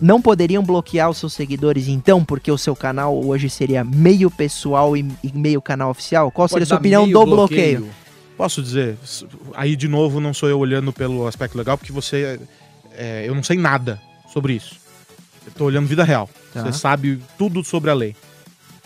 [0.00, 4.94] não poderiam bloquear os seus seguidores, então, porque o seu canal hoje seria meio pessoal
[4.94, 6.30] e, e meio canal oficial?
[6.30, 7.88] Qual seria a sua opinião do bloqueio?
[8.36, 8.98] Posso dizer,
[9.54, 12.38] aí de novo não sou eu olhando pelo aspecto legal, porque você.
[12.94, 13.98] é, eu não sei nada
[14.32, 14.76] sobre isso.
[15.46, 16.28] Eu tô olhando vida real.
[16.52, 16.62] Tá.
[16.62, 18.14] Você sabe tudo sobre a lei.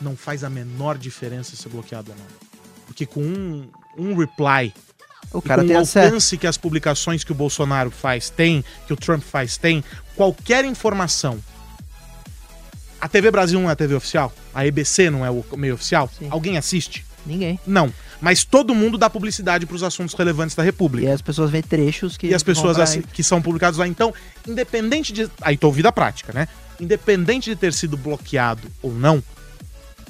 [0.00, 2.26] Não faz a menor diferença ser bloqueado ou não.
[2.86, 3.66] Porque com um,
[3.98, 4.72] um reply,
[5.32, 6.06] O e cara com tem o acesso.
[6.06, 9.82] alcance que as publicações que o Bolsonaro faz tem, que o Trump faz tem,
[10.14, 11.38] qualquer informação.
[13.00, 14.32] A TV Brasil não é a TV oficial?
[14.54, 16.10] A EBC não é o meio oficial?
[16.18, 16.28] Sim.
[16.30, 17.04] Alguém assiste?
[17.26, 17.58] Ninguém.
[17.66, 17.92] Não.
[18.20, 21.06] Mas todo mundo dá publicidade para os assuntos relevantes da República.
[21.06, 22.28] E as pessoas veem trechos que.
[22.28, 23.86] E as pessoas vão pra- assi- que são publicados lá.
[23.86, 24.14] Então,
[24.48, 25.28] independente de.
[25.42, 26.48] Aí tô vida prática, né?
[26.80, 29.22] Independente de ter sido bloqueado ou não,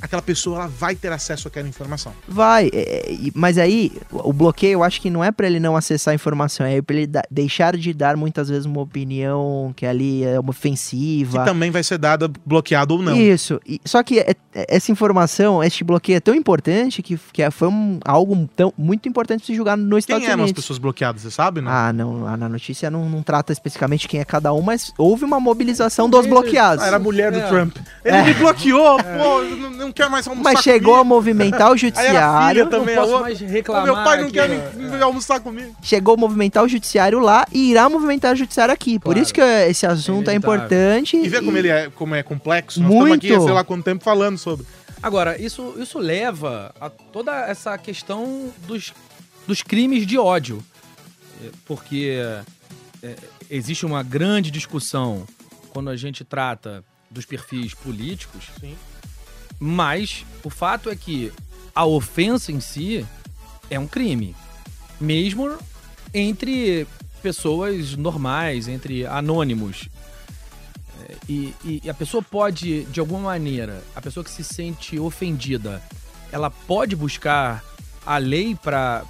[0.00, 2.12] aquela pessoa ela vai ter acesso àquela informação.
[2.28, 5.76] Vai, é, e- mas aí o bloqueio eu acho que não é pra ele não
[5.76, 9.87] acessar a informação, é pra ele da- deixar de dar muitas vezes uma opinião que
[9.87, 11.44] ali é uma Que ofensiva.
[11.44, 13.16] também vai ser dada bloqueado ou não.
[13.16, 17.42] Isso, e- só que é- é- essa informação, este bloqueio é tão importante que, que
[17.42, 20.50] é- foi um- algo tão, muito importante pra se julgar nos Quem Estados eram as
[20.50, 20.62] Unidos.
[20.62, 21.61] pessoas bloqueadas, você sabe?
[21.61, 21.70] Não?
[21.70, 25.24] Ah, não, a- na notícia não, não trata especificamente quem é cada um, mas houve
[25.24, 26.85] uma mobilização dos bloqueados.
[26.85, 27.48] Ah, era a mulher do É.
[27.48, 27.76] Trump.
[28.09, 31.14] Ele me bloqueou, pô, eu não, não quero mais almoçar Mas chegou a comigo.
[31.16, 32.66] movimentar o Aí era a filha judiciário.
[32.71, 33.29] também, não a posso outra.
[33.29, 33.85] mais reclamar.
[33.85, 35.75] meu pai não aqui, quer me, me almoçar comigo.
[35.83, 38.99] chegou a movimentar o judiciário lá e irá movimentar o judiciário aqui.
[38.99, 39.19] Por Claro.
[39.21, 40.37] isso que esse assunto é, inevitável.
[40.66, 41.16] importante.
[41.16, 42.81] E vê como ele é, como é complexo.
[42.81, 43.25] Nós Muito.
[43.25, 44.64] estamos aqui, sei lá quanto tempo, falando sobre.
[45.03, 48.92] Agora, isso, isso leva a toda essa questão dos,
[49.47, 50.62] dos crimes de ódio.
[51.45, 52.19] É, Porque
[53.03, 53.14] é,
[53.51, 55.25] existe uma grande discussão
[55.71, 58.77] quando a gente trata dos perfis políticos, Sim.
[59.59, 61.33] mas o fato é que
[61.75, 63.07] a ofensa em si
[63.71, 64.35] é um crime.
[65.01, 65.59] Mesmo
[66.14, 66.87] entre
[67.23, 69.88] pessoas normais, entre anônimos.
[71.09, 74.99] É, E, e- e a pessoa pode, de alguma maneira, a pessoa que se sente
[74.99, 75.83] ofendida,
[76.33, 77.64] ela pode buscar
[78.05, 79.05] a lei para,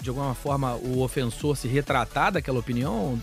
[0.00, 3.20] de alguma forma, o ofensor se retratar daquela opinião?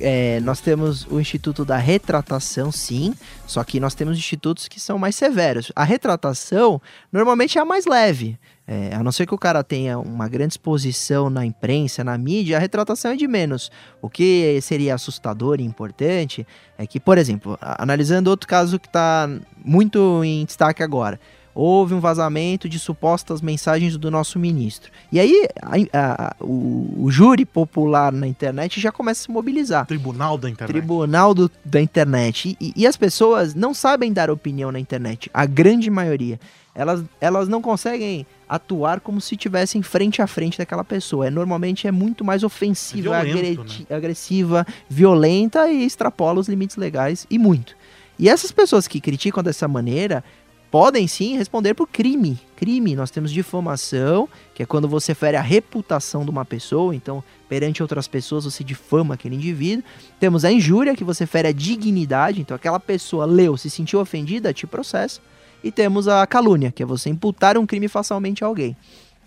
[0.00, 3.14] É, nós temos o Instituto da Retratação, sim,
[3.46, 5.72] só que nós temos institutos que são mais severos.
[5.74, 6.80] A retratação
[7.12, 8.38] normalmente é a mais leve.
[8.70, 12.58] É, a não ser que o cara tenha uma grande exposição na imprensa, na mídia,
[12.58, 13.70] a retratação é de menos.
[14.02, 19.28] O que seria assustador e importante é que, por exemplo, analisando outro caso que está
[19.64, 21.18] muito em destaque agora.
[21.54, 24.90] Houve um vazamento de supostas mensagens do nosso ministro.
[25.10, 29.86] E aí, a- a- o, o júri popular na internet já começa a se mobilizar.
[29.86, 30.72] Tribunal da internet.
[30.72, 32.56] Tribunal do- da internet.
[32.60, 35.28] E, e as pessoas não sabem dar opinião na internet.
[35.34, 36.38] A grande maioria.
[36.74, 41.26] Elas, elas não conseguem atuar como se tivessem frente a frente daquela pessoa.
[41.26, 46.76] É, normalmente é muito mais ofensiva, É violento, agreti- agressiva, violenta e extrapola os limites
[46.76, 47.76] legais e muito.
[48.16, 50.22] E essas pessoas que criticam dessa maneira,
[50.70, 52.38] podem sim responder por crime.
[52.56, 57.22] Crime, nós temos difamação, que é quando você fere a reputação de uma pessoa, então
[57.48, 59.84] perante outras pessoas você difama aquele indivíduo.
[60.18, 64.52] Temos a injúria, que você fere a dignidade, então aquela pessoa leu, se sentiu ofendida,
[64.52, 65.20] te processa.
[65.62, 68.76] E temos a calúnia, que é você imputar um crime facialmente a alguém.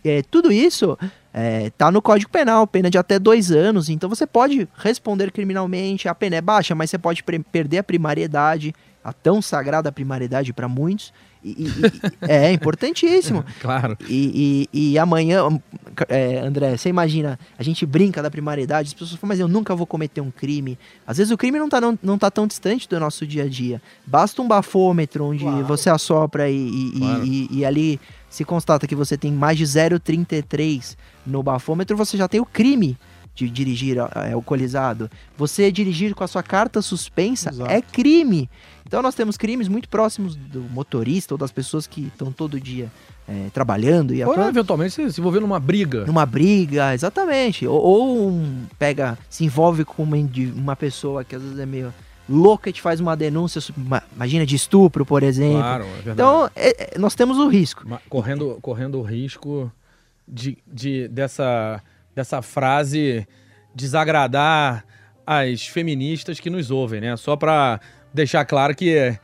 [0.04, 0.98] É, tudo isso
[1.34, 3.90] é, tá no Código Penal, pena de até dois anos.
[3.90, 8.74] Então você pode responder criminalmente, a pena é baixa, mas você pode perder a primariedade,
[9.04, 11.14] a tão sagrada primariedade para muitos.
[11.44, 13.44] E, e, e, é importantíssimo.
[13.60, 13.98] claro.
[14.08, 15.48] E, e, amanhã,
[16.08, 19.76] é, André, você imagina, a gente brinca da primariedade, as pessoas falam, mas eu nunca
[19.76, 20.78] vou cometer um crime.
[21.06, 23.48] Às vezes o crime não está não, não tá tão distante do nosso dia a
[23.48, 23.82] dia.
[24.06, 25.66] Basta um bafômetro onde claro.
[25.66, 27.26] você assopra e, claro.
[27.26, 28.00] e ali
[28.30, 32.98] se constata que você tem mais de 0,33 no bafômetro, você já tem o crime
[33.34, 35.10] de dirigir é, alcoolizado.
[35.38, 37.72] Você dirigir com a sua carta suspensa Exato.
[37.72, 38.50] é crime.
[38.86, 42.92] Então nós temos crimes muito próximos do motorista ou das pessoas que estão todo dia
[43.28, 44.50] é, trabalhando e ou atuando.
[44.50, 46.06] eventualmente se, se envolver numa briga.
[46.06, 47.66] Numa briga, exatamente.
[47.66, 50.18] Ou, ou um, pega, se envolve com uma,
[50.56, 51.94] uma pessoa que às vezes é meio
[52.30, 53.62] louca e te faz uma denúncia,
[54.16, 55.60] imagina, de estupro, por exemplo.
[55.60, 56.12] Claro, é verdade.
[56.12, 57.86] Então, é, é, nós temos o risco.
[58.10, 59.72] Correndo, correndo o risco
[60.28, 61.82] de, de, dessa,
[62.16, 63.28] dessa frase
[63.74, 64.86] desagradar
[65.26, 67.16] as feministas que nos ouvem, né?
[67.18, 67.80] Só para
[68.14, 69.18] deixar claro que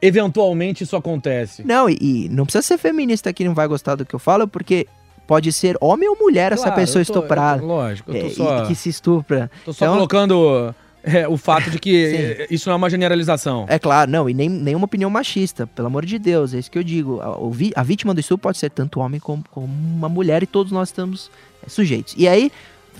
[0.00, 1.64] eventualmente isso acontece.
[1.64, 4.46] Não, e, e, não precisa ser feminista que não vai gostar do que eu falo,
[4.46, 4.86] porque
[5.26, 7.62] pode ser homem ou mulher claro, essa pessoa tô, estuprada.
[7.62, 9.50] lógico, eu tô é, só, que se estupra.
[9.64, 13.66] Tô só então, colocando é, o fato de que isso não é uma generalização.
[13.68, 16.78] É claro, não, e nem nenhuma opinião machista, pelo amor de Deus, é isso que
[16.78, 17.20] eu digo.
[17.20, 20.70] A, a vítima do estupro pode ser tanto homem como, como uma mulher e todos
[20.72, 21.30] nós estamos
[21.64, 22.14] é, sujeitos.
[22.16, 22.52] E aí.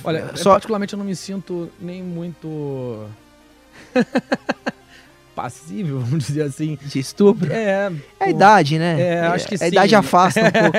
[0.04, 0.50] Olha, só...
[0.50, 3.06] eu, particularmente eu não me sinto nem muito.
[5.34, 6.78] passível, vamos dizer assim.
[6.82, 7.52] De estupro?
[7.52, 7.92] É.
[8.20, 9.00] É a idade, né?
[9.00, 9.64] É, acho que a sim.
[9.64, 10.78] A idade afasta um pouco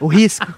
[0.00, 0.46] o risco.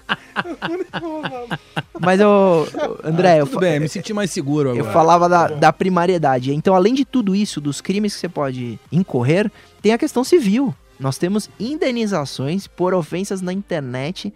[1.99, 2.67] Mas eu.
[3.03, 4.85] André, ah, tudo eu, bem, me senti mais seguro agora.
[4.85, 6.53] Eu falava da, da primariedade.
[6.53, 9.51] Então, além de tudo isso, dos crimes que você pode incorrer,
[9.81, 10.73] tem a questão civil.
[10.99, 14.33] Nós temos indenizações por ofensas na internet.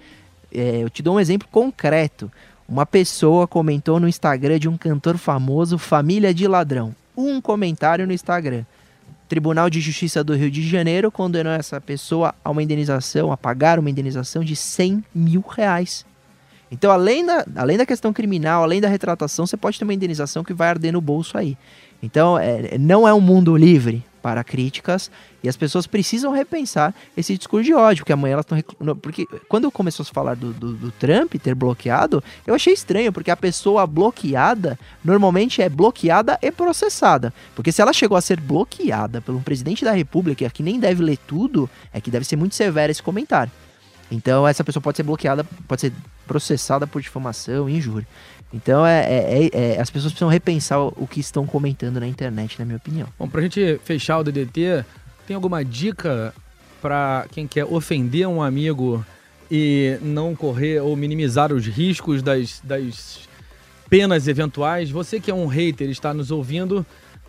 [0.53, 2.31] É, eu te dou um exemplo concreto.
[2.67, 6.95] Uma pessoa comentou no Instagram de um cantor famoso, Família de Ladrão.
[7.15, 8.63] Um comentário no Instagram.
[9.27, 13.79] Tribunal de Justiça do Rio de Janeiro condenou essa pessoa a uma indenização, a pagar
[13.79, 16.05] uma indenização de 100 mil reais.
[16.71, 20.43] Então, além da, além da questão criminal, além da retratação, você pode ter uma indenização
[20.43, 21.57] que vai arder no bolso aí.
[22.01, 25.11] Então, é, não é um mundo livre para críticas
[25.43, 28.95] e as pessoas precisam repensar esse discurso de ódio, porque amanhã elas estão.
[28.95, 33.29] Porque quando começou a falar do, do, do, Trump ter bloqueado, eu achei estranho, porque
[33.29, 37.33] a pessoa bloqueada normalmente é bloqueada e processada.
[37.53, 41.17] Porque se ela chegou a ser bloqueada pelo presidente da República, que nem deve ler
[41.17, 43.51] tudo, é que deve ser muito severo esse comentário.
[44.09, 45.93] Então essa pessoa pode ser bloqueada, pode ser
[46.25, 48.07] processada por difamação injúria.
[48.53, 52.59] Então é, é, é, é, as pessoas precisam repensar o que estão comentando na internet,
[52.59, 53.07] na minha opinião.
[53.17, 54.85] Bom, pra gente fechar o DDT,
[55.25, 56.33] tem alguma dica
[56.81, 59.03] para quem quer ofender um amigo
[59.49, 63.27] e não correr ou minimizar os riscos das, das
[63.89, 64.91] penas eventuais?
[64.91, 66.85] Você que é um hater está nos ouvindo,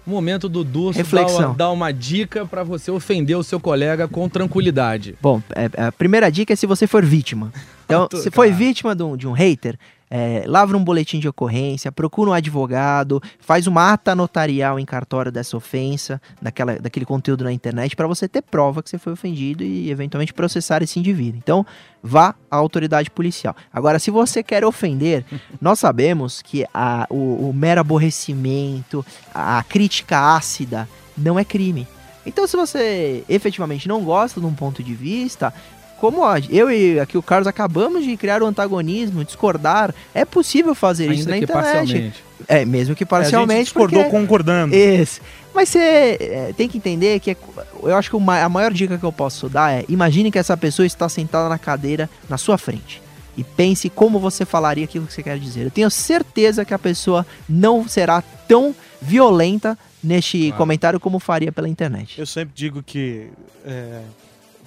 [0.07, 1.55] momento do Durso Reflexão.
[1.55, 5.15] Dá, uma dica para você ofender o seu colega com tranquilidade.
[5.21, 7.53] Bom, é, a primeira dica é se você for vítima.
[7.87, 9.79] Então, se foi vítima de um, de um hater,
[10.17, 15.33] é, lavra um boletim de ocorrência, procura um advogado, faz uma ata notarial em cartório
[15.33, 19.65] dessa ofensa, daquela, daquele conteúdo na internet, para você ter prova que você foi ofendido
[19.65, 21.37] e eventualmente processar esse indivíduo.
[21.43, 21.67] Então,
[22.01, 23.57] vá à autoridade policial.
[23.73, 25.25] Agora, se você quer ofender,
[25.61, 31.89] nós sabemos que a, o, o mero aborrecimento, a, a crítica ácida não é crime.
[32.25, 35.53] Então, se você efetivamente não gosta de um ponto de vista,
[36.01, 41.05] como eu e aqui o Carlos acabamos de criar o antagonismo, discordar, é possível fazer
[41.05, 41.65] Ainda isso na internet.
[41.65, 42.25] Parcialmente.
[42.47, 43.51] É, mesmo que parcialmente.
[43.51, 44.17] É, a gente discordou porque...
[44.17, 44.75] concordando.
[44.75, 45.21] Isso.
[45.55, 45.79] Mas você
[46.21, 47.37] é, tem que entender que é,
[47.83, 50.57] eu acho que uma, a maior dica que eu posso dar é: imagine que essa
[50.57, 53.01] pessoa está sentada na cadeira na sua frente.
[53.37, 55.65] E pense como você falaria aquilo que você quer dizer.
[55.65, 60.57] Eu tenho certeza que a pessoa não será tão violenta neste claro.
[60.57, 62.19] comentário como faria pela internet.
[62.19, 63.29] Eu sempre digo que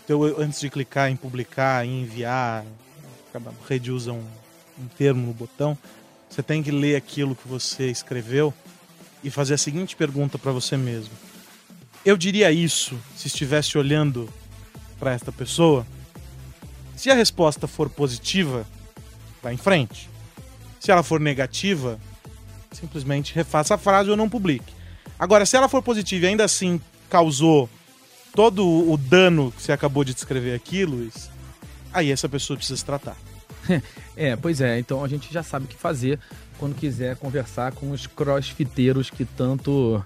[0.07, 2.63] então, antes de clicar em publicar, em enviar,
[3.33, 4.23] cada rede usa um,
[4.79, 5.77] um termo no botão,
[6.29, 8.53] você tem que ler aquilo que você escreveu
[9.21, 11.11] e fazer a seguinte pergunta para você mesmo.
[12.05, 14.29] Eu diria isso se estivesse olhando
[14.97, 15.85] para esta pessoa?
[16.95, 18.65] Se a resposta for positiva,
[19.43, 20.09] vá em frente.
[20.79, 21.99] Se ela for negativa,
[22.71, 24.71] simplesmente refaça a frase ou não publique.
[25.19, 26.79] Agora, se ela for positiva e ainda assim
[27.09, 27.69] causou
[28.37, 31.27] todo o dano que você acabou de descrever aqui, Luiz,
[31.91, 33.17] aí essa pessoa precisa se tratar.
[34.15, 34.79] É, pois é.
[34.79, 36.19] Então a gente já sabe o que fazer
[36.57, 40.03] quando quiser conversar com os crossfiteiros que tanto,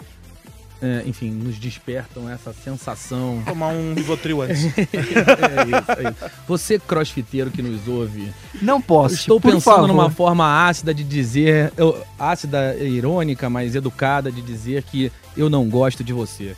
[0.82, 3.42] é, enfim, nos despertam essa sensação.
[3.46, 4.66] Tomar um Rivotril antes.
[4.66, 6.36] é isso, é isso.
[6.48, 9.16] Você, crossfiteiro que nos ouve, Não posso.
[9.16, 9.88] estou por pensando favor.
[9.88, 15.50] numa forma ácida de dizer, eu- ácida, e irônica, mas educada de dizer que eu
[15.50, 16.56] não gosto de você.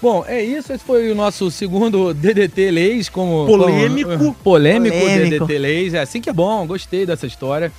[0.00, 0.72] Bom, é isso.
[0.72, 4.10] Esse foi o nosso segundo DDT Leis, como Polêmico.
[4.16, 5.44] como- polêmico, Polêmico.
[5.46, 5.94] DDT Leis.
[5.94, 6.66] É assim que é bom.
[6.66, 7.72] Gostei dessa história.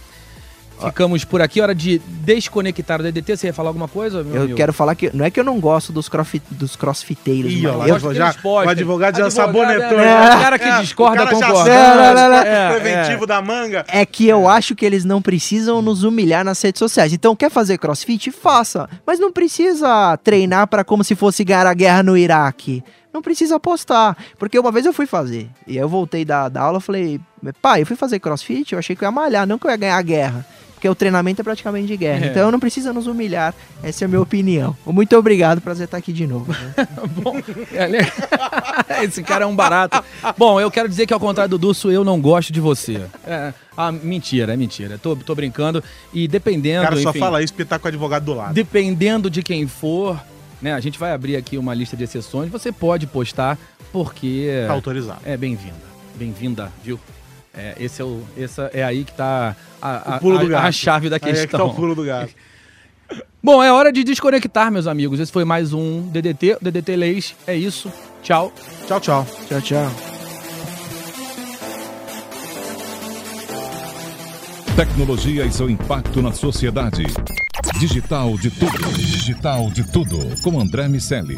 [0.88, 1.62] Ficamos por aqui.
[1.62, 3.38] Hora de desconectar o DDT.
[3.38, 4.24] Você ia falar alguma coisa?
[4.24, 4.58] Meu Eu amigo?
[4.58, 8.04] quero falar que não é que eu não gosto dos, crossfit, dos crossfiteiros, Ih, mas
[8.04, 8.68] ó eu- já- postam.
[8.68, 10.00] o advogado já sabonetou.
[10.00, 10.38] é, já.
[10.38, 11.70] o cara que É, discorda o cara já concorda.
[11.74, 13.86] não, não, o É, preventivo da manga.
[13.88, 17.12] é que eu acho que eles não precisam nos humilhar nas redes sociais.
[17.14, 18.32] Então, quer fazer crossfit?
[18.32, 18.90] Faça.
[19.06, 22.84] Mas não precisa treinar para como se fosse ganhar a guerra no Iraque.
[23.14, 24.16] Não precisa postar.
[24.38, 25.50] Porque uma vez eu fui fazer.
[25.66, 27.20] E aí eu voltei da, da aula e falei,
[27.62, 29.78] pai, eu fui fazer crossfit, eu achei que eu ia malhar, não que eu ia
[29.78, 30.46] ganhar a guerra.
[30.80, 32.28] Porque o treinamento é praticamente de guerra.
[32.28, 32.30] É.
[32.30, 33.54] Então não precisa nos humilhar.
[33.84, 34.74] Essa é a minha opinião.
[34.86, 36.56] Muito obrigado, prazer estar aqui de novo.
[37.22, 37.36] Bom,
[39.04, 40.02] esse cara é um barato.
[40.38, 43.02] Bom, eu quero dizer que ao contrário do Durso, eu não gosto de você.
[43.28, 44.98] É, ah, mentira, é mentira.
[44.98, 45.84] Tô, tô brincando.
[46.14, 48.54] E O dependendo, cara só enfim, fala isso porque tá com o advogado do lado.
[48.54, 50.18] dependendo de quem for,
[50.62, 50.74] né?
[50.74, 52.50] A gente vai abrir aqui uma lista de exceções.
[52.50, 53.58] Você pode postar,
[53.92, 55.20] porque Tá autorizado.
[55.26, 55.90] é bem-vinda.
[56.16, 56.98] Bem-vinda, viu?
[57.60, 60.50] É, esse é o, essa é aí que tá a, a, O pulo do a-
[60.50, 60.66] gato.
[60.68, 61.68] a chave da Aí é que tá questão.
[61.68, 62.34] o pulo do gato.
[63.44, 65.20] Bom, é hora de desconectar, meus amigos.
[65.20, 67.36] Esse foi mais um DDT, DDT Leis.
[67.48, 67.92] É isso.
[68.24, 68.54] Tchau.
[68.88, 69.28] Tchau, tchau.
[69.48, 69.92] Tchau, tchau.
[74.76, 77.04] Tecnologia e seu impacto na sociedade.
[77.80, 78.94] Digital de tudo.
[78.98, 80.18] Digital de tudo.
[80.42, 81.38] Com André Miceli.